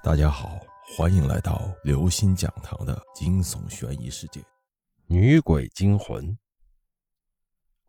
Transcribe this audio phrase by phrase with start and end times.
[0.00, 0.60] 大家好，
[0.96, 4.40] 欢迎来到刘星讲堂的惊悚悬疑世界。
[5.06, 6.38] 女鬼惊魂。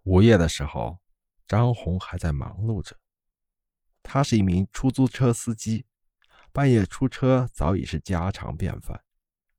[0.04, 0.98] 午夜的时候，
[1.48, 2.98] 张红还在忙碌着。
[4.02, 5.86] 他是一名出租车司机，
[6.52, 9.04] 半夜出车早已是家常便饭。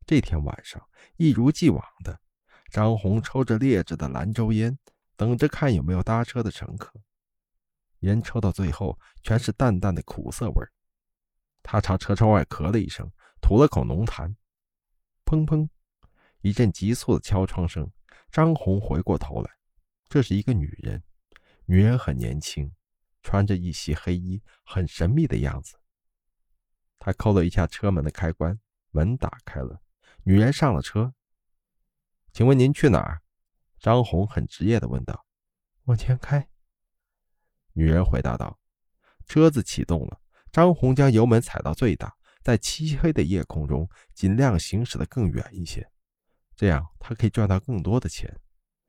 [0.05, 0.85] 这天晚上，
[1.17, 2.21] 一如既往的，
[2.73, 4.77] 张红抽着劣质的兰州烟，
[5.17, 6.93] 等着看有没有搭车的乘客。
[8.01, 10.73] 烟抽到最后，全是淡淡的苦涩味儿。
[11.63, 14.35] 他朝车窗外咳了一声，吐了口浓痰。
[15.25, 15.69] 砰砰，
[16.41, 17.91] 一阵急促的敲窗声。
[18.31, 19.51] 张红回过头来，
[20.09, 21.03] 这是一个女人。
[21.67, 22.73] 女人很年轻，
[23.23, 25.77] 穿着一袭黑衣，很神秘的样子。
[26.99, 28.59] 他扣了一下车门的开关，
[28.91, 29.83] 门打开了。
[30.25, 31.15] 女人上了车。
[32.33, 33.23] 请问您去哪儿？
[33.79, 35.27] 张红很职业的问道。
[35.85, 36.49] 往前开。
[37.73, 38.59] 女人回答道。
[39.27, 40.21] 车子启动了。
[40.53, 45.89] 张红将油门踩到最大，在漆黑的夜空中尽量行驶的更远一些，
[46.57, 48.35] 这样他可以赚到更多的钱。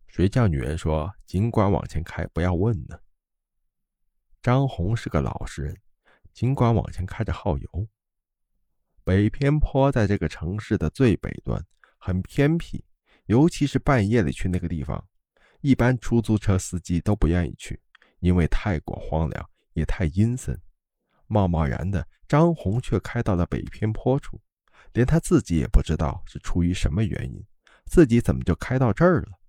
[0.07, 2.99] 谁叫女人说尽管往前开，不要问呢？
[4.41, 5.77] 张红是个老实人，
[6.33, 7.87] 尽管往前开着耗油。
[9.03, 11.63] 北偏坡在这个城市的最北端，
[11.97, 12.83] 很偏僻，
[13.25, 15.07] 尤其是半夜里去那个地方，
[15.61, 17.79] 一般出租车司机都不愿意去，
[18.19, 20.59] 因为太过荒凉，也太阴森。
[21.31, 24.41] 贸贸然的，张红却开到了北偏坡处，
[24.91, 27.41] 连他自己也不知道是出于什么原因，
[27.85, 29.39] 自己怎么就开到这儿了。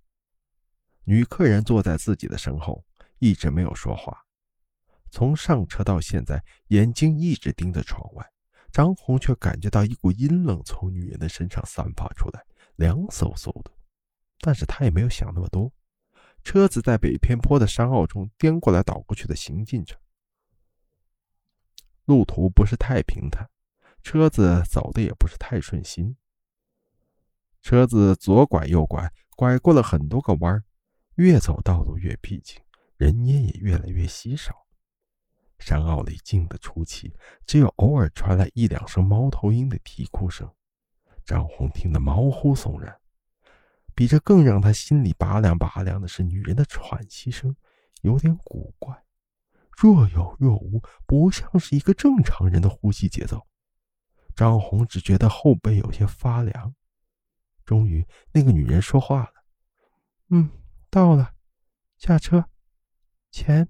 [1.03, 2.85] 女客人坐在自己的身后，
[3.19, 4.17] 一直没有说话，
[5.11, 8.25] 从上车到现在，眼睛一直盯着窗外。
[8.71, 12.43] 张红却感觉到一股阴冷从女人的身上散发出来，
[12.77, 13.71] 凉飕飕的。
[14.39, 15.71] 但是他也没有想那么多，
[16.43, 19.95] 车子在北偏坡的山坳中颠过来倒过去的行进着。
[22.05, 23.49] 路途不是太平坦，
[24.01, 26.15] 车子走的也不是太顺心。
[27.61, 30.63] 车子左拐右拐，拐过了很多个弯儿
[31.15, 32.59] 越走道路越僻静，
[32.97, 34.65] 人烟也越来越稀少。
[35.59, 37.15] 山坳里静得出奇，
[37.45, 40.51] 只有偶尔传来一两声猫头鹰的啼哭声。
[41.23, 42.99] 张红听得毛骨悚然，
[43.95, 47.55] 比这更让他心里拔凉拔凉的是女人的喘息声，
[48.01, 49.02] 有点古怪。
[49.77, 53.47] 若有若无，不像是一个正常人的呼吸节奏。
[54.35, 56.75] 张红只觉得后背有些发凉。
[57.65, 59.33] 终于，那个女人说话了
[60.29, 60.49] ：“嗯，
[60.89, 61.33] 到了，
[61.97, 62.49] 下车，
[63.31, 63.69] 钱。”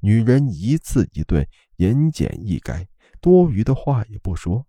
[0.00, 2.86] 女人一字一顿，言简意赅，
[3.20, 4.66] 多余的话也不说。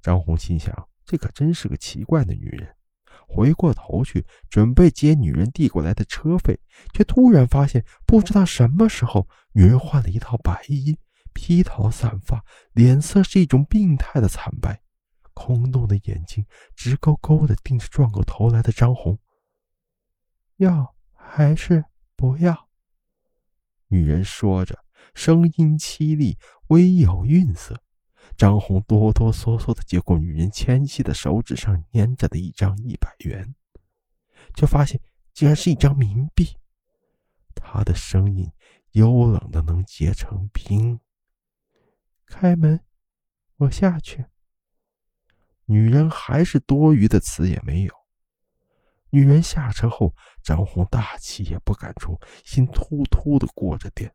[0.00, 2.77] 张红心想：这可真是个奇怪的女人。
[3.28, 6.58] 回过头去，准备接女人递过来的车费，
[6.94, 10.98] 却突然发现，不知道什么时候，女人换了一套白衣，
[11.34, 14.80] 披头散发，脸色是一种病态的惨白，
[15.34, 16.44] 空洞的眼睛
[16.74, 19.18] 直勾勾地盯着转过头来的张红。
[20.56, 21.84] 要还是
[22.16, 22.68] 不要？
[23.88, 24.84] 女人说着，
[25.14, 27.80] 声音凄厉，微有愠色。
[28.38, 33.56] 张红哆哆嗦嗦地接过女人纤细的手指上粘着的一张一百元，
[34.54, 35.00] 却发现
[35.34, 36.56] 竟然是一张冥币。
[37.52, 38.48] 他的声音
[38.92, 41.00] 幽冷的能结成冰。
[42.26, 42.78] 开门，
[43.56, 44.26] 我下去。
[45.64, 47.92] 女人还是多余的词也没有。
[49.10, 54.14] 女人下车后，张红大气也不敢出，心突突的过着电。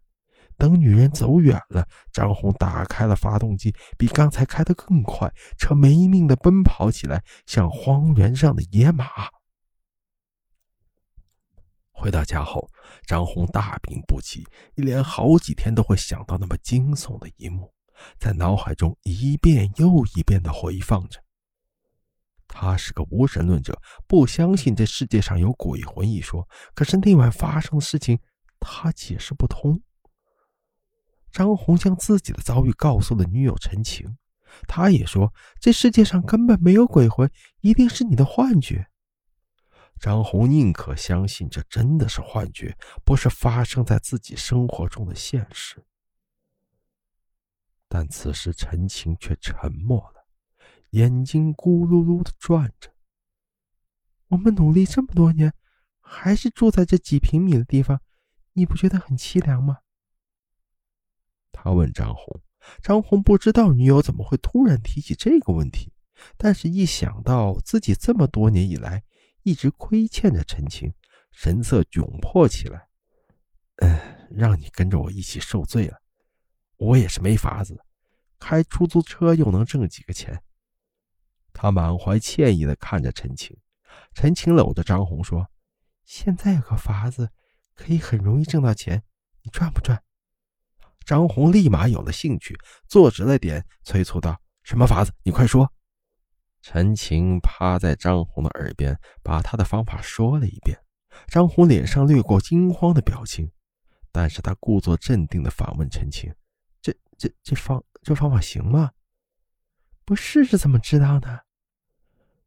[0.57, 9.05] 等女人走远了，张红打开了发动机，比刚才开得更快，车没命的奔跑起来，像荒原上的野马。
[11.91, 12.69] 回到家后，
[13.05, 17.73] 张红大病不起，一连好几天都会想到那么惊悚的一幕，
[18.19, 21.21] 在脑海中一遍又一遍的回放着。
[22.47, 26.47] 他是个无神论者，不相信这世界上有鬼魂一说。
[26.75, 28.19] 可是那晚发生的事情，
[28.59, 29.81] 他解释不通。
[31.33, 34.17] 张红将自己的遭遇告诉了女友陈晴，
[34.67, 37.29] 他也说这世界上根本没有鬼魂，
[37.61, 38.87] 一定是你的幻觉。
[39.99, 45.83] 张红宁可相信这真的是幻觉，不是发生在自己生活中的现实。
[47.89, 50.27] 但此时陈晴却沉默了，
[50.91, 52.91] 眼睛咕噜噜的转着。
[54.27, 55.51] 我们努力这么多年，
[55.99, 58.01] 还是住在这几平米的地方，
[58.53, 59.79] 你不觉得很凄凉吗？
[61.53, 62.41] 他问张红，
[62.81, 65.93] 张红不知道女友怎么会突然提起这个问题，
[66.35, 69.03] 但是一想到自己这么多年以来
[69.43, 70.93] 一直亏欠着陈晴，
[71.31, 72.89] 神色窘迫起来。
[73.77, 73.97] 嗯，
[74.29, 76.01] 让你跟着我一起受罪了，
[76.77, 77.79] 我也是没法子。
[78.39, 80.43] 开出租车又能挣几个钱？
[81.53, 83.55] 他满怀歉意的看着陈晴，
[84.13, 85.47] 陈晴搂着张红说
[86.03, 87.29] ：“现在有个法子，
[87.73, 89.03] 可以很容易挣到钱，
[89.43, 90.03] 你赚不赚？”
[91.05, 92.57] 张红立马有了兴趣，
[92.87, 95.11] 坐直了点，催促道：“什么法子？
[95.23, 95.71] 你快说！”
[96.61, 100.79] 陈晴趴在张红的耳边，把他的方法说了一遍。
[101.27, 103.51] 张红脸上掠过惊慌的表情，
[104.11, 106.33] 但是他故作镇定的反问陈晴
[106.81, 108.91] ：“这、这、这方、这方法行吗？
[110.05, 111.39] 不试试怎么知道呢？”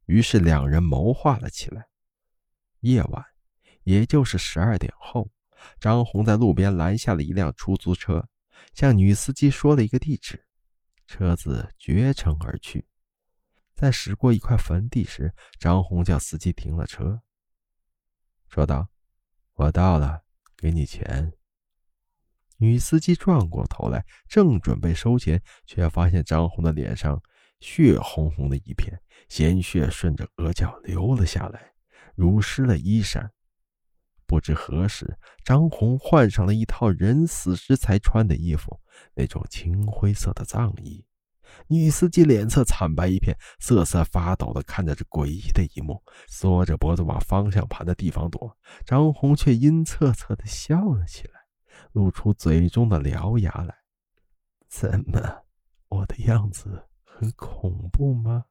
[0.06, 1.87] 于是两人谋划了起来。
[2.81, 3.25] 夜晚，
[3.82, 5.31] 也就是十二点后，
[5.79, 8.29] 张红在路边拦下了一辆出租车，
[8.75, 10.47] 向女司机说了一个地址，
[11.06, 12.87] 车子绝尘而去。
[13.75, 17.23] 在驶过一块坟地时，张红叫司机停了车。
[18.49, 18.88] 说道
[19.55, 20.25] ：“我到了，
[20.56, 21.32] 给你钱。”
[22.58, 27.23] 女司机转过头来，正准备收钱，却发现张红的脸上
[27.61, 28.99] 血红红的一片，
[29.29, 31.75] 鲜血顺着额角流了下来，
[32.14, 33.31] 濡湿了衣衫。
[34.26, 38.81] 不知何时，张红换上了一套人死时才穿的衣服，
[39.14, 41.05] 那种青灰色的葬衣。
[41.69, 48.56] 女司机脸色惨白一片，瑟瑟发抖地看着这诡异的一幕，缩着脖子往方向盘的地方躲。
[48.84, 51.40] 张红却阴恻恻地笑了起来，
[51.93, 53.75] 露出嘴中的獠牙来。
[54.69, 55.44] 怎么，
[55.88, 58.46] 我的样子很恐怖吗？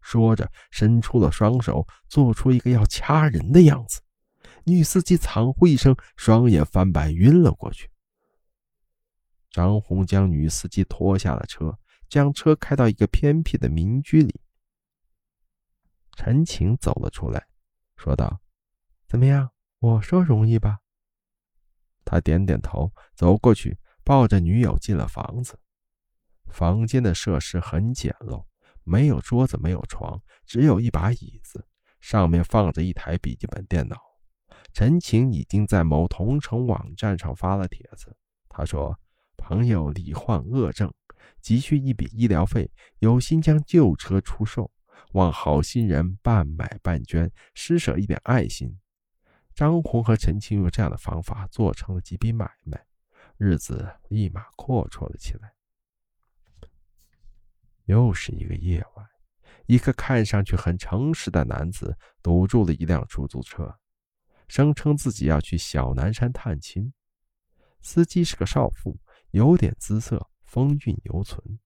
[0.00, 4.00] 说着，伸出了双手，做出一个要掐人的样子。
[4.64, 7.90] 女司机惨呼一声，双眼翻白，晕了过去。
[9.50, 11.78] 张红将女司机拖下了车。
[12.10, 14.40] 将车开到一个偏僻的民居里，
[16.16, 17.46] 陈晴走了出来，
[17.96, 18.40] 说道
[19.06, 19.52] ：“怎么样？
[19.78, 20.80] 我说容易吧？”
[22.04, 25.56] 他点点头，走过去，抱着女友进了房子。
[26.48, 28.44] 房间的设施很简陋，
[28.82, 31.64] 没有桌子，没有床，只有一把椅子，
[32.00, 34.09] 上面放着一台笔记本电脑。
[34.72, 38.16] 陈晴已经在某同城网站上发了帖子，
[38.48, 38.98] 他说
[39.36, 40.92] ：“朋友罹患恶症。”
[41.40, 44.70] 急需一笔医疗费，有心将旧车出售，
[45.12, 48.78] 望好心人半买半捐，施舍一点爱心。
[49.54, 52.84] 张红和陈青用这样的方法做成了几笔买卖，
[53.38, 55.52] 日子立马阔绰了起来。
[57.86, 59.06] 又是一个夜晚，
[59.66, 63.79] 一个看上去很诚实的男子堵住了一辆出租车，
[64.50, 66.92] 声称自己要去小南山探亲。
[67.80, 68.98] 司机是个少妇，
[69.30, 70.28] 有点姿色。
[70.42, 71.60] 风韵犹存。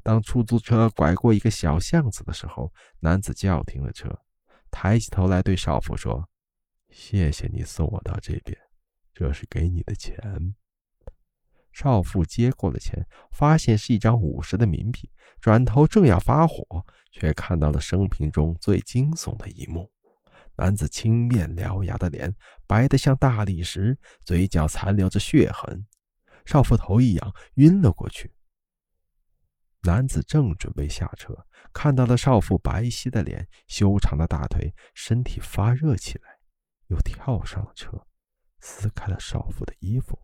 [0.00, 4.20] 当出租车拐过一个小巷子的时候，男子叫停了车，
[4.70, 6.28] 抬起头来对少妇说
[6.88, 8.56] ：“谢谢你送我到这边，
[9.12, 10.16] 这是给你的钱。”
[11.74, 15.10] 少妇接过了钱，发现是一张五十的冥币，
[15.40, 19.90] 转头正要发火，却看到了生平中最惊悚的一幕：
[20.56, 22.34] 男子青面獠牙的脸
[22.66, 25.86] 白得像大理石，嘴角残留着血痕。
[26.44, 28.32] 少妇头一仰，晕了过去。
[29.82, 36.38] 男子正准备下车，看到了少妇白皙的脸、修长的大腿，身体发热起来，
[36.88, 38.06] 又跳上了车，
[38.60, 40.18] 撕开了少妇的衣服。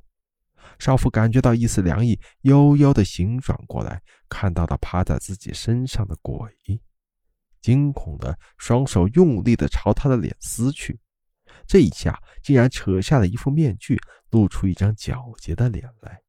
[0.79, 6.37] 少妇感觉到一丝凉意，悠悠的醒转过来，看到了趴在自己身上的鬼，
[7.63, 11.01] 惊恐的双手用力地朝他的脸撕去。
[11.67, 13.99] 这一下竟然扯下了一副面具，
[14.31, 16.21] 露出一张皎洁的脸来。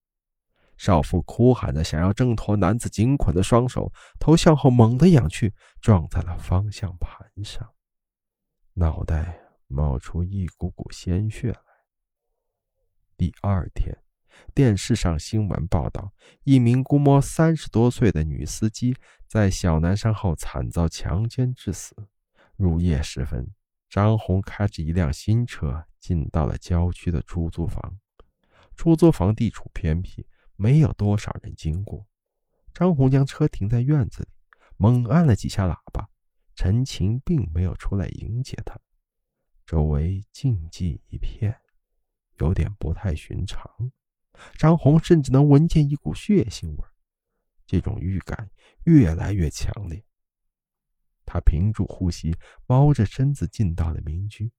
[0.78, 7.74] 少妇哭喊着，想要挣脱男子紧捆的双手，头向后猛地仰去，撞在了方向盘上，
[8.74, 11.60] 脑袋冒出一股股鲜血来。
[13.16, 13.96] 第二天，
[14.54, 16.14] 电视上新闻报道，
[16.44, 18.96] 一名估摸三十多岁的女司机
[19.28, 21.96] 在小南山后惨遭强奸致死。
[22.56, 23.52] 入夜时分。
[23.90, 28.00] 张红开着一辆新车进到了郊区的出租房，
[28.76, 30.26] 出租房地处偏僻，
[30.56, 32.08] 没有多少人经过。
[32.74, 34.30] 张红将车停在院子里，
[34.78, 36.10] 猛按了几下喇叭。
[36.56, 38.80] 陈晴并没有出来迎接他，
[39.64, 41.56] 周围静寂一片，
[42.40, 43.92] 有点不太寻常。
[44.58, 46.84] 张红甚至能闻见一股血腥味，
[47.66, 48.50] 这种预感
[48.86, 50.04] 越来越强烈。
[51.26, 52.36] 他屏住呼吸，
[52.68, 54.52] 猫着身子进到了民居。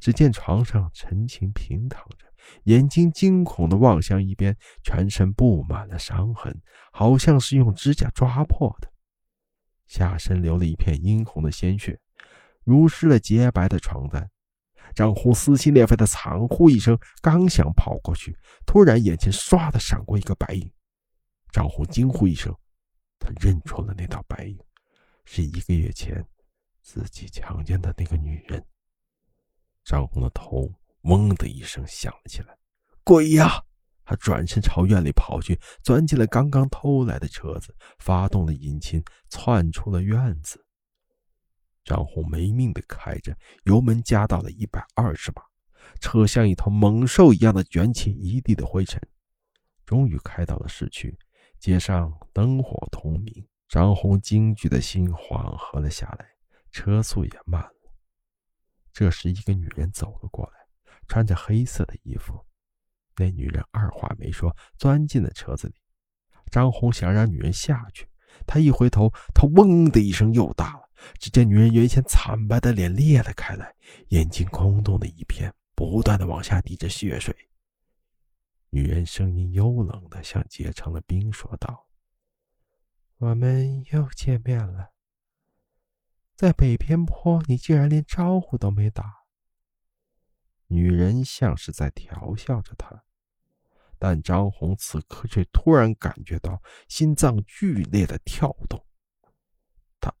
[0.00, 2.26] 只见床上陈晴平躺着，
[2.64, 8.90] 眼睛惊恐地望向一边，全身布满了伤痕，好像是用指甲抓破的。
[9.86, 12.00] 下身流了一片殷红的鲜血，
[12.64, 14.30] 濡湿了洁白的床单。
[14.94, 20.70] 张红撕心裂肺地惨呼一声，刚想跑过去，突然眼前唰的闪过一个白影。
[21.50, 22.54] 张红惊呼一声，
[23.18, 24.58] 他认出了那道白影，
[25.24, 26.24] 是一个月前
[26.80, 28.64] 自己强奸的那个女人。
[29.84, 30.72] 张红的头
[31.02, 32.56] 嗡的一声响了起来，
[33.02, 33.62] 鬼呀！
[34.06, 40.63] 他转身朝院里跑去，钻进了刚刚偷来的车子，发动了引擎，窜出了院子。
[41.84, 45.42] 张红没命的开着，油门加到了一百二十码，
[46.00, 49.00] 车像一头猛兽一样的卷起一地的灰尘。
[49.84, 51.16] 终于开到了市区，
[51.58, 56.26] 街上灯火通明，张红惊惧的心缓和了下来，
[56.70, 57.70] 车速也慢了。
[58.92, 60.52] 这时，一个女人走了过来，
[61.06, 62.34] 穿着黑色的衣服。
[63.16, 65.74] 那女人二话没说，钻进了车子里。
[66.50, 68.08] 张红想让女人下去，
[68.46, 70.83] 他一回头，他嗡的一声又大了。
[71.18, 73.74] 只见女人原先惨白的脸裂了开来，
[74.08, 77.34] 眼睛空洞的一片，不断的往下滴着血水。
[78.70, 81.88] 女人声音幽冷的像结成了冰，说道
[83.18, 84.90] ：“我们又见面了。
[86.34, 89.24] 在北边坡，你竟然连招呼都没打。”
[90.66, 93.04] 女人像是在调笑着他，
[93.98, 98.84] 但张红此刻却突然感觉到心脏剧烈的跳动。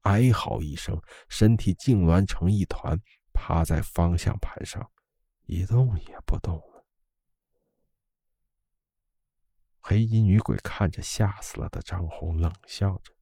[0.04, 2.98] 哀嚎一声，身体痉挛成一团，
[3.34, 4.90] 趴在方向盘上，
[5.46, 6.86] 一动也不动了。
[9.80, 13.12] 黑衣女鬼看着吓死了的张红，冷笑着，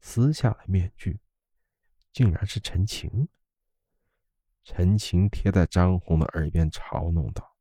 [0.00, 1.20] 撕下了面具，
[2.12, 3.28] 竟然是陈情。
[4.62, 7.56] 陈情贴在张红的耳边嘲弄道：“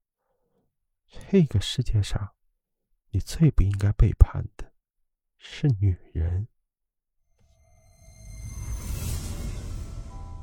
[1.30, 2.34] 这个世界上，
[3.10, 4.74] 你最不应该背叛的
[5.38, 6.48] 是女人。”